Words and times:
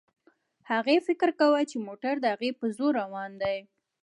هغې 0.71 0.95
فکر 1.07 1.29
کاوه 1.39 1.61
چې 1.69 1.77
موټر 1.87 2.13
د 2.19 2.25
هغې 2.33 2.49
په 2.59 2.65
زور 2.77 2.93
روان 3.01 3.31
دی. 3.41 3.57